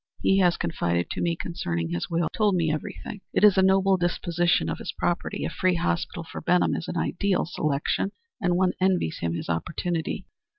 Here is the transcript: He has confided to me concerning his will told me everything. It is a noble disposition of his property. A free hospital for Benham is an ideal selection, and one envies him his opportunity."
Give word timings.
He 0.23 0.39
has 0.39 0.57
confided 0.57 1.11
to 1.11 1.21
me 1.21 1.35
concerning 1.35 1.89
his 1.89 2.09
will 2.09 2.27
told 2.33 2.55
me 2.55 2.73
everything. 2.73 3.21
It 3.33 3.43
is 3.43 3.55
a 3.55 3.61
noble 3.61 3.97
disposition 3.97 4.67
of 4.67 4.79
his 4.79 4.91
property. 4.91 5.45
A 5.45 5.49
free 5.51 5.75
hospital 5.75 6.23
for 6.23 6.41
Benham 6.41 6.73
is 6.73 6.87
an 6.87 6.97
ideal 6.97 7.45
selection, 7.45 8.11
and 8.41 8.57
one 8.57 8.73
envies 8.81 9.19
him 9.19 9.35
his 9.35 9.47
opportunity." 9.47 10.25